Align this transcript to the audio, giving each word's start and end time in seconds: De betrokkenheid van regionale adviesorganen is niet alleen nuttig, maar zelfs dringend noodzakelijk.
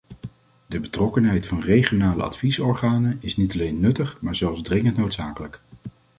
De 0.67 0.79
betrokkenheid 0.79 1.47
van 1.47 1.61
regionale 1.61 2.23
adviesorganen 2.23 3.17
is 3.19 3.37
niet 3.37 3.53
alleen 3.53 3.79
nuttig, 3.79 4.21
maar 4.21 4.35
zelfs 4.35 4.61
dringend 4.61 4.97
noodzakelijk. 4.97 5.61